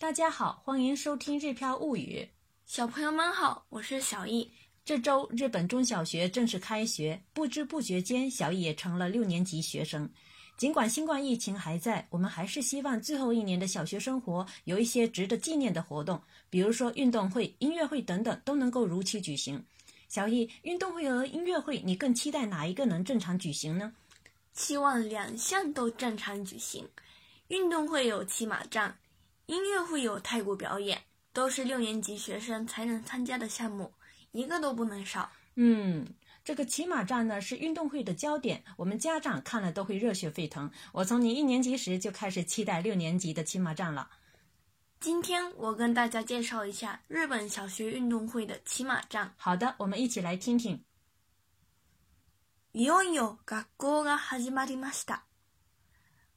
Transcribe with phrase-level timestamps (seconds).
[0.00, 2.22] 大家好，欢迎收听《日篇物语》。
[2.64, 4.50] 小朋友们好，我是小易。
[4.86, 10.08] 这周日本中小学正式开学，不知不觉间，小易也成了六年级学生。
[10.56, 19.62] 尽管新冠疫情还在，我们还是希望最后一年的小学生活有一些值得纪念的活动，比如说运动会、音乐会等等，都能够如期举行。
[20.08, 23.92] 小易，运动会和音乐会，你更期待哪一个能正常举行呢？
[24.54, 26.88] 期望两项都正常举行。
[27.48, 28.98] 运动会有骑马战，
[29.46, 33.92] 音乐会有泰国表演，都是六年级学生才能参加的项目，
[34.32, 35.30] 一个都不能少。
[35.54, 36.04] 嗯，
[36.42, 40.68] 这个骑马战呢是运动会的焦点，我们家长看了都会热血沸腾。
[40.90, 44.10] 我从你一年级时就开始期待六年级的骑马战了。
[44.98, 49.32] 今天我跟大家介绍一下日本小学运动会的骑马战。
[49.36, 50.82] 好的，我们一起来听听。
[52.72, 55.22] いよいよ学校が始まりました。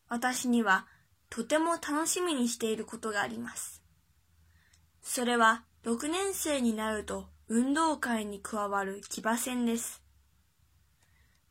[0.08, 0.86] 私には。
[1.30, 3.82] とても楽しみにしていることがあります。
[5.03, 10.02] それは6年生になると運動会に加わる騎馬戦です。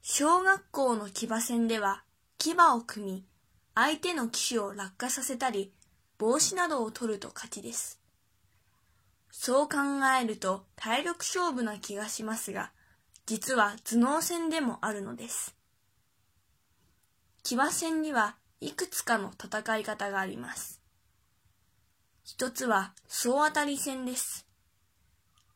[0.03, 2.03] 小学校の騎馬戦では
[2.39, 3.27] 騎馬を組み、
[3.75, 5.73] 相手の騎手を落下させたり、
[6.19, 8.01] 帽子などを取ると勝ちです。
[9.31, 9.77] そう考
[10.21, 12.73] えると体力勝負な気がしますが、
[13.27, 15.55] 実は頭脳戦でもあるのです。
[17.45, 20.81] 騎馬戦にはいくつかの戦い方があります。
[22.25, 24.47] 一つは総当たり戦です。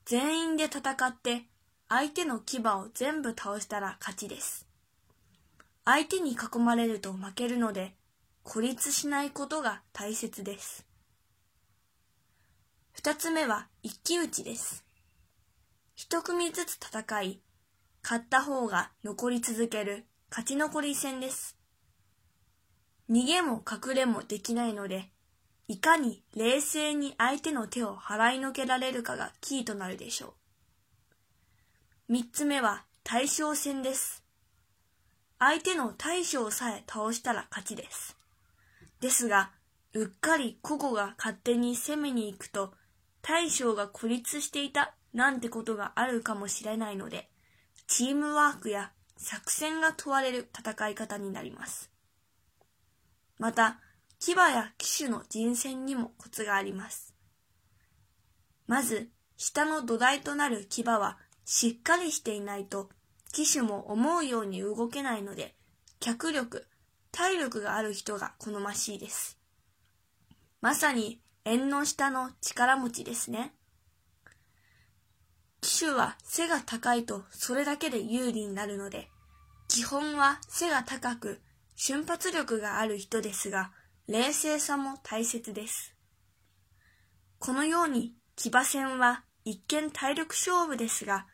[0.05, 1.42] 全員で戦って
[1.89, 4.67] 相手の牙を全部倒したら勝ちです。
[5.84, 7.95] 相手に囲まれると負けるので
[8.45, 10.86] 孤立しないことが大切です。
[12.92, 14.84] 二つ目は一騎打ちです。
[15.95, 17.41] 一組ずつ戦い、
[18.03, 21.56] 勝った方が残り続ける勝ち残り戦です。
[23.11, 25.08] 逃げも隠れもできないので、
[25.69, 30.34] いかに冷静に相手の手を払いのけられるかがキーとなるでしょ
[32.08, 32.12] う。
[32.12, 34.23] 三つ目は対象戦です。
[35.39, 38.17] 相手の対象さえ倒したら勝ちです。
[39.01, 39.51] ですが、
[39.95, 42.73] うっかり個々が勝手に攻めに行くと、
[43.20, 47.29] 大将が孤立していたなんてことがあるかもしれないので、
[47.89, 51.92] チームワークや作戦が問われる戦い方になります。
[53.42, 53.80] また、
[54.25, 57.13] 牙や騎手の人選にもコツがあります。
[58.69, 62.89] まず、下の土台となる牙はしっかりしていないと、
[63.33, 65.57] 騎手も思うように動けないので、
[65.98, 66.69] 脚力、
[67.11, 69.41] 体力がある人が好ましいです。
[70.61, 73.53] まさに縁の下の力持ちですね。
[75.63, 79.09] 騎手は背が高いとそれだけで有利になるので、
[79.67, 81.41] 基本は背が高く、
[81.84, 83.72] 瞬発力がある人ですが、
[84.06, 85.96] 冷静さも大切です。
[87.40, 91.26] このように騎馬戦は一見体力勝負ですが、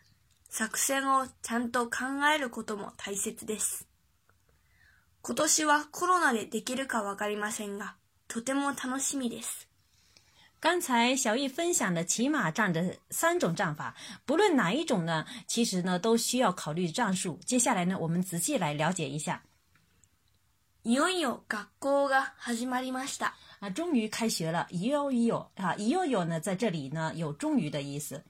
[0.48, 1.96] 作戦をちゃんと考
[2.34, 3.86] えることも大切です。
[5.20, 9.68] 今年はコロナでできるかわかりませんが、とても楽しみです。
[10.62, 13.92] 刚才小易分享的骑马战的三种战法，
[14.24, 17.38] 不论哪一种呢，其实呢都需要考虑战术。
[17.44, 19.42] 接下来呢，我们仔细来了解一下。
[20.88, 23.34] いよいよ学校が始まりました。
[23.60, 24.66] 啊，终于開学了！
[24.70, 28.24] いよいよあ、いよいよ呢，在这里呢有终于的意思。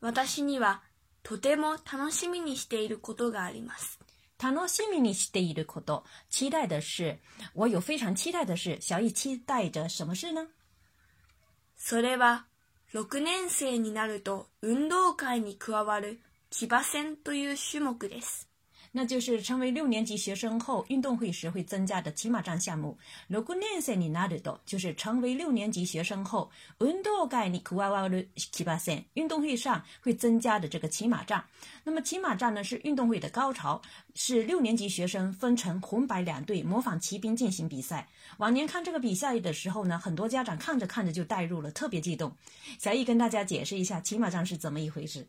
[0.00, 0.80] 私には
[1.22, 4.00] とても楽しみにしていることがあります。
[4.42, 7.18] 楽しみにしていること，期待的是，
[7.52, 10.46] 我有非常期待的是，小易期待着什么事呢？
[11.76, 12.44] それは
[12.94, 18.49] 6年生になると運動会に加わる騎馬戦という種目です。
[18.92, 22.98] 那就是成为六年级学生后，运动会时会增加的骑马战项目。
[23.28, 27.52] 如年岁你拿得多，就是成为六年级学生后，Undo ga n
[28.10, 31.44] 的运动会上会增加的这个骑马战。
[31.84, 33.80] 那么骑马战呢，是运动会的高潮，
[34.16, 38.08] 是六年级学生分成红白两队，模仿骑兵进行比赛。
[38.38, 42.36] 往年看这个比赛的时候呢，很多家长看着看着就带入了，特别激动。
[42.80, 45.24] 小易跟大家解释一下骑马战是怎么一回事。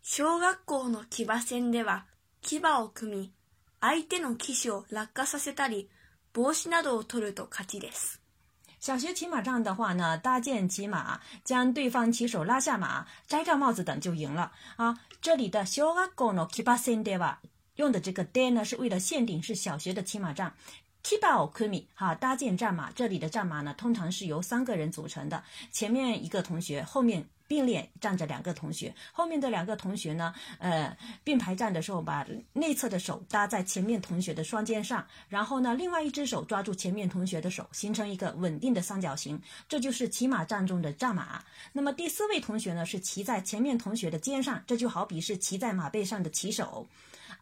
[0.00, 2.04] 小学校的骑马赛では。
[2.46, 2.60] 小
[8.98, 14.52] 学骑马战的话呢，搭建骑马，将对方骑手拉下马、摘掉帽子等就赢了。
[14.76, 17.40] 啊，这里的小阿公的骑马赛德哇，
[17.76, 20.54] 用的这个德呢是为了限定是小学的骑马战。
[21.02, 25.42] 骑马奥昆米哈，搭建战马，这里的战马呢通常是由三个人组成的，
[25.72, 27.26] 前面一个同学，后面。
[27.46, 30.34] 并列站着两个同学，后面的两个同学呢？
[30.58, 39.40] 呃，并排站的时候，把内侧的手搭在前面同学的双肩上，然后呢，另外一只手抓住前面同学的手，形成一个稳定的三角形。
[39.68, 41.42] 这就是骑马站中的战马。
[41.72, 46.86] 那么第四位同学呢，是骑在前面同学的肩上，这就好比是骑在马背上的骑手。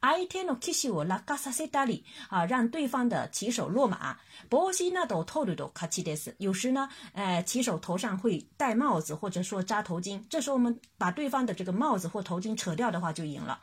[0.02, 4.18] 挨天的骑手拉卡萨西达里啊，让对方的骑手落马。
[6.38, 13.60] 有时呢，呃，骑手头上会戴帽子或者说扎头巾，这时候我们把对方的这个帽子或头巾扯掉的话就赢了。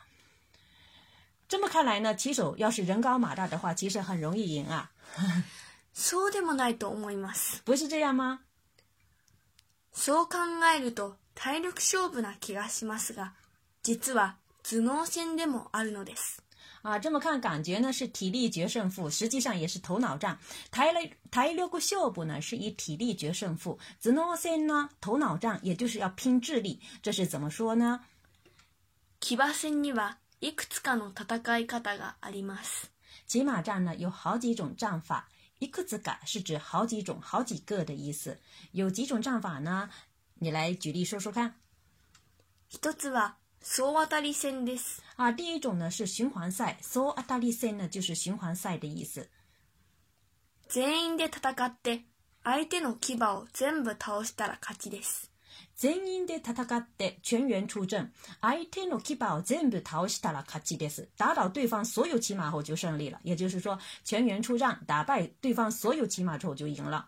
[1.46, 4.90] 这么看来呢，骑手要是人高马大的话，其实很容易赢啊。
[7.64, 8.40] 不是这样吗？
[9.92, 10.14] 不
[11.06, 12.30] 是这
[13.98, 14.38] 样吗？
[14.62, 16.42] 頭脳戦でもあるのです。
[16.82, 20.38] 啊，这么看感觉呢是体力决胜负，实际上也是头脑战。
[20.70, 26.80] 体力体力勝負呢是以体力决胜负，頭脳戦呢头脑战，也就是要拼智力。
[27.02, 28.04] 这是怎么说呢？
[29.20, 32.90] 騎馬戦にはいくつかの戦い方があります。
[33.26, 35.28] 骑马戦呢有好几种战法，
[35.60, 38.38] いくつか是指好几种、好几个的意思。
[38.72, 39.90] 有几种战法呢？
[40.34, 41.56] 你来举例说说看。
[42.68, 45.02] 一つは総当たり戦です。
[45.18, 49.28] あ、第一種呢是循环赛，総当たり戦呢就是循环赛的意思。
[50.68, 52.06] 全員で戦って
[52.42, 55.30] 相手の牙を全部倒したら勝ちです。
[55.76, 58.10] 全員で戦って全員出阵，
[58.40, 61.08] 相手の牙を全部倒したら勝ちです。
[61.18, 67.04] 打倒对方所有骑马后就胜利了，也就是说全员出战，打败对方所有骑马之后就赢了。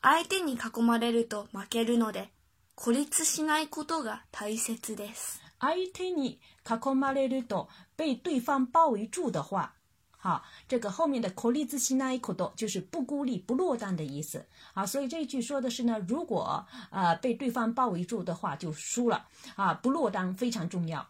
[0.00, 2.33] 相手に囲まれると負けるので。
[2.76, 5.40] 孤立しないことが大切です。
[5.60, 6.38] 相手に
[6.68, 9.72] 囲まれると被对方包围住的话，
[10.18, 14.44] 好，这个后面的孤立しないこと就是不孤立、不落单的意思。
[14.74, 21.08] 啊，所以这一句说的是呢，如果呃被对方包围住的话，就输了啊，不落单非常重要。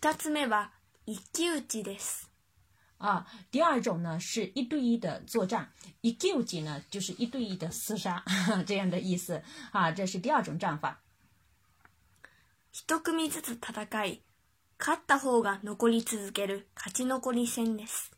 [0.00, 0.68] 二つ目は
[1.04, 2.31] 一騎打ちです。
[3.02, 5.72] 啊，第二种呢是一对一的作战，
[6.02, 8.24] 一决几呢就是一对一的厮杀
[8.64, 11.00] 这样的意思啊，这是第二种战法。
[12.72, 14.20] 一組ずつ戦い、
[14.78, 18.12] 勝った方が残り続ける勝ち残り戦です。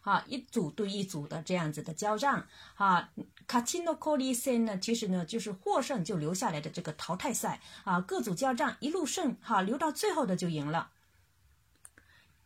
[0.00, 2.46] 啊，一组对一组的这样子的交战
[2.76, 3.10] 啊，
[3.46, 10.92] 勝ち残り戦呢，其实呢就是获胜就留下来的这个淘汰赛啊，各组交战一路胜哈，留到最后的就赢了。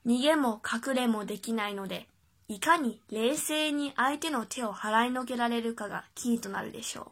[0.07, 2.07] 逃げも隠れもできないので、
[2.49, 7.11] いかに冷静に相手の手を払いのけられるかがキーとなるでしょう。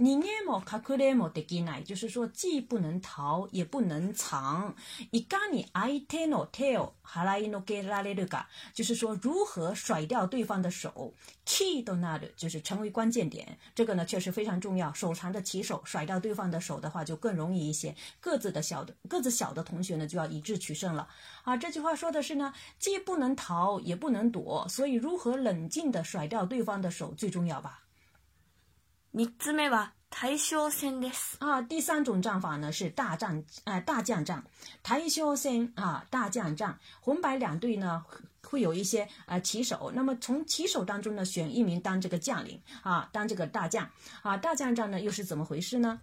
[0.00, 4.72] 你ねもかくれもできない，就是说既不能逃也不能藏。
[5.10, 11.12] いかに相手の手を払いのけられるか，就是说如何甩掉对方的手。
[11.44, 13.58] キーとなる，就是成为关键点。
[13.74, 14.94] 这个呢确实非常重要。
[14.94, 17.92] 手长的棋手甩掉对方的手的话就更容易一些。
[18.20, 21.08] 个子的小的个子小的同学呢就要以智取胜了
[21.42, 21.56] 啊。
[21.56, 27.87] 这句话说的是呢，既不能逃也不能躲，所以如何冷静的甩掉对方的手最重要吧。
[29.18, 31.38] 3つ目は大将戦です。
[31.40, 34.44] あ第三種战法呢是大战，呃，大将戦。
[34.80, 36.78] 大将戦啊，大将战。
[37.00, 38.04] 红白两队呢
[38.44, 43.90] 会有一些呃棋手，那么从棋手当中呢选一名当这个将领啊，当这个大将
[44.22, 44.36] 啊。
[44.36, 46.00] 大将战呢又是怎么回事呢？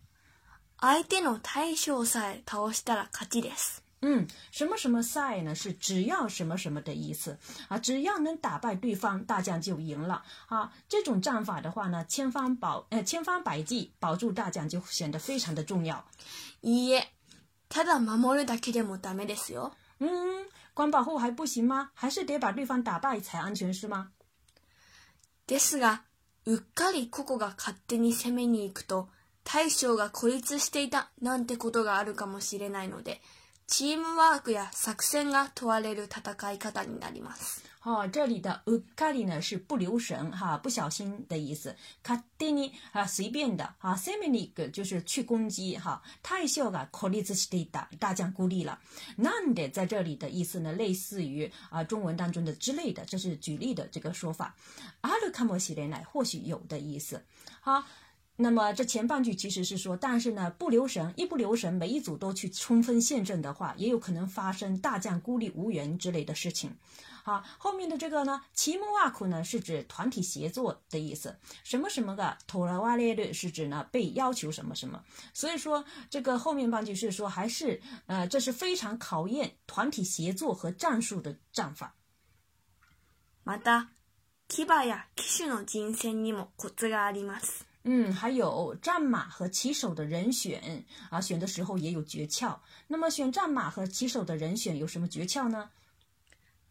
[0.82, 3.85] 相手の大将さえ倒したら勝ちです。
[4.02, 5.56] 嗯，什么什么赛呢？
[5.56, 7.38] 是只要什么什么的意思
[7.70, 7.80] 啊！
[7.80, 10.72] 只要能打败对方，大将就赢了啊！
[10.90, 16.06] 这种战法的话呢，千方保呃千方百计保住大将就显得非常的重要。
[16.62, 17.02] 咦，
[17.70, 19.72] ただ守るだけでもダメですよ。
[20.00, 21.92] 嗯，光保护还不行吗？
[21.94, 24.12] 还是得把对方打败才安全是吗？
[25.48, 26.02] ですが、
[26.46, 29.08] うっかりここが勝手に攻めに行くと、
[29.44, 33.22] 大将が孤立していたなんてことがあるかもしれないので。
[33.68, 37.64] チームワークや作戦が問われる戦い方になります。
[37.84, 41.76] 哦，这里的うっかり呢是不留神哈、不小心的意思。
[42.92, 43.96] 啊随便的啊
[44.72, 46.02] 就是去攻击哈。
[46.24, 48.78] が孤立していた，大将孤立了。
[49.18, 54.54] なんで在这里的意思呢，类似于啊中文当中的之类的，这是举例的这个说法。
[55.02, 57.24] あるかもしれない，或许有的意思。
[57.62, 57.84] 好、
[58.38, 66.76] 那么这前半句其实是说，但是呢，不留神，一不留神，每一组都去冲锋陷阵的话，也有可能发生大将孤立无援之类的事情。
[67.24, 71.38] 好，后面的这个呢，其木挖苦呢是指团体协作的意思。
[71.64, 75.02] 什么什么的，土了瓦列队是指呢被要求什么什么。
[75.34, 81.96] 所以说这个后面半句是说，还是呃，这是非常考验团体协作和战术的战法。
[83.46, 83.88] また、
[84.50, 87.66] 騎馬や騎手の人戦にもコツがあります。
[87.88, 92.58] 嗯，还有战马和骑手的人选啊，选的时候也有诀窍。
[92.88, 95.70] 那么选战马和骑手的人选有什么诀窍呢？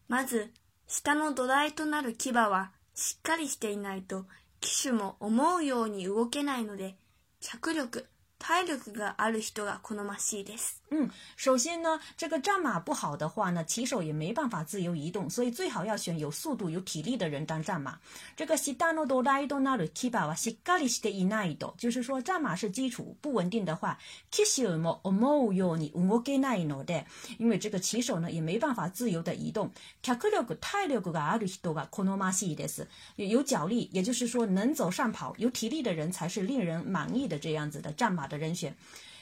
[0.09, 0.49] まず、
[0.87, 4.25] 下の土台となる牙はしっかりしていないと、
[4.59, 6.97] 騎手も思うように動けないので、
[7.39, 10.81] 着力、体力がある人がこのましいです。
[10.91, 17.97] 嗯，首先呢，这个战马不好的话呢，骑手也没办法自由移动，所以最好要选有速度、有体力的人当战马。
[18.35, 23.97] 这个シダノドライドナリキバはシカリシテイナイド，就是说战马是基础，不稳定的话，
[24.29, 27.05] 騎手も思うように動けないので，
[27.39, 29.71] 因为这个骑手呢也没办法自由的移动。
[30.01, 38.24] 脚力、体力がある人がこのましいです，有脚力，也就是说能走上跑，有体力的人才是令人满意的这样子的战马。
[38.27, 38.75] 的人选，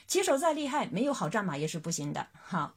[0.07, 2.27] 骑手再厉害，没有好战马也是不行的。
[2.43, 2.73] 好。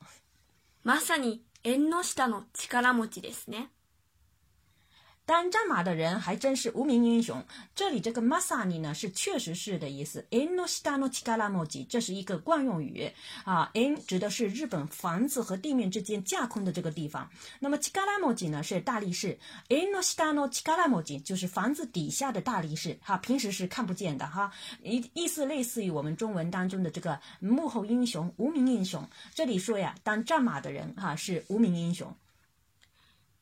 [5.28, 7.45] 当战马的人还真是无名英雄。
[7.75, 10.25] 这里这个マサニ呢是确实是的意思。
[10.30, 13.11] えのしたのチカラモジ这是一个惯用语
[13.45, 13.68] 啊。
[13.75, 17.28] in 指的是日本房子和地面之间架空的这个地方。
[17.59, 19.37] 那么チカラモジ呢是大力士。
[19.68, 24.52] えのしたのチカラモジ就是房子底下的大力士哈，平时是看不见的哈。
[24.85, 29.02] 意意思类似于我们中文当中的这个幕后英雄、无名英雄。
[29.35, 32.14] 这里说呀，当战马的人哈是无名英雄。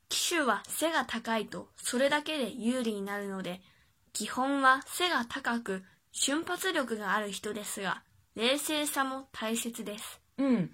[0.08, 3.60] 騎手は背が高いとそれだけで有利になるので、
[4.12, 5.82] 基本は背が高く
[6.12, 8.02] 瞬発力がある人ですが、
[8.36, 10.20] 冷静さも大切です。
[10.38, 10.70] うん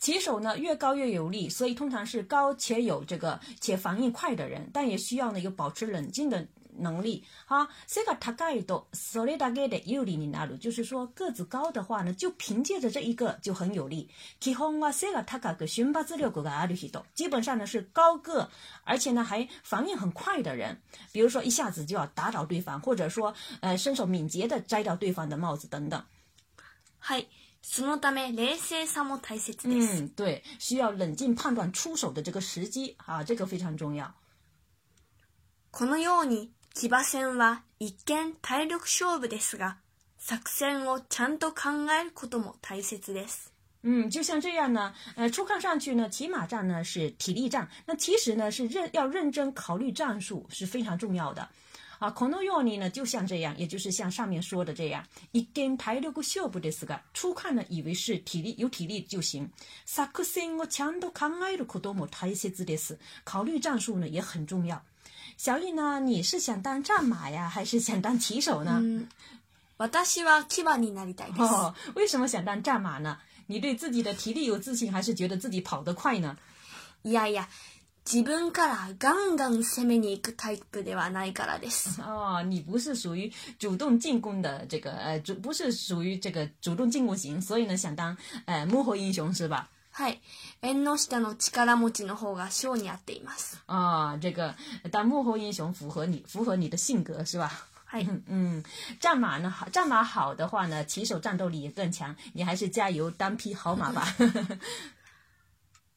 [0.00, 6.44] 起手呢越高越有力，所以通常是高且有这个且反应快的人，但也需要呢有保持冷静的
[6.78, 14.08] 能力哈，这个他盖多手里大概的有力你拿住，就是说个子高的话呢，就凭借着这一个就很有利。
[14.40, 14.54] 基
[17.28, 18.48] 本上呢是高个，
[18.84, 20.80] 而且呢还反应很快的人，
[21.12, 26.02] 比如说一下子就要打倒对方，或者说呃，身手敏捷的摘掉对方的帽子等等。
[27.64, 27.80] 是，
[29.68, 34.12] 嗯，对，需要冷静判断出手的这个时机啊，这个非常重要。
[35.70, 36.52] 可能有你。
[36.74, 39.76] 騎馬戦は一見体力勝負ですが、
[40.18, 41.56] 作戦をちゃんと考
[42.00, 43.52] えることも大切です。
[43.84, 51.46] 嗯，就像这样呢，呃，初看上去呢，骑马战呢是体力战，那其实呢是认要认真考虑战术是非常重要的。
[52.00, 59.48] あこのように呢，就像这样，也就是像上面说的这样，一見体力勝負ですが、初看呢以为是体力有体力就行。
[59.84, 62.98] 作戦をちゃんと考えることも大切です。
[63.24, 64.82] 考虑战术呢也很重要。
[65.36, 66.00] 小李呢？
[66.00, 68.78] 你是想当战马呀，还是想当骑手呢？
[68.82, 69.08] 嗯，
[70.06, 71.42] 私は騎馬になりたいです。
[71.52, 73.18] 哦，为什么想当战马呢？
[73.46, 76.36] 你对自己的体力有自信，还是觉得自己跑得快呢？
[77.02, 77.46] いやいや、
[78.04, 82.00] 自分からガンガン攻めに行くタイプではないからです。
[82.00, 89.68] 哦，你不是属于主动进攻的这个呃，主不是属于这个主动进攻型，所以呢，想当呃幕后英雄是吧？
[89.94, 90.22] はい。
[90.62, 93.62] 縁の下の力持ちの方が性に合っています。
[93.66, 94.54] あ、这个
[94.90, 97.52] 当幕后英雄符合你符合你的性格是吧？
[98.26, 98.64] 嗯，
[98.98, 102.16] 战马呢好，战马好的话呢，骑手战斗力也更强。
[102.32, 104.06] 你还是加油当匹好马吧。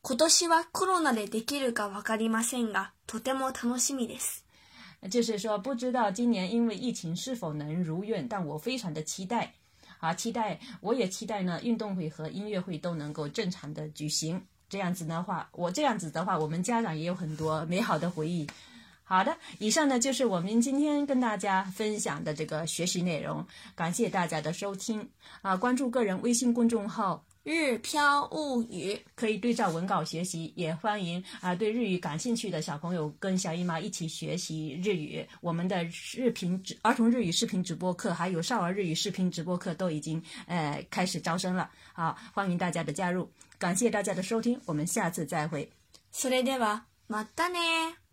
[0.03, 4.43] 今年はコロナでできるかわかりませんが、とても楽しみです。
[5.09, 9.53] 就是说，不知道今年因为疫情是否能如愿，但我非常的期待。
[9.99, 14.41] 啊，期待我也期待呢，运动会和音乐会都能够正常的举行。
[14.69, 18.47] 这样子的话，我这样子的话，我们家长也有很多美好的回忆。
[19.03, 25.07] 好的，以上呢就是我们今天跟大家分享的这个学习内容，感谢大家的收听
[25.43, 27.23] 啊，关注个人微信公众号。
[27.45, 35.23] 日飘物语可以对照文稿学习，也欢迎啊对日语感兴趣的小朋友跟小姨妈一起学习日语。
[35.41, 35.83] 我们的
[36.17, 43.29] 日频直儿童日语视频直播课，还有少儿日语视频直播课都已经呃开始招生了，好，欢迎大家的加入。
[43.59, 45.71] 感谢大家的收听，我们下次再会。
[46.11, 48.04] それではまたね。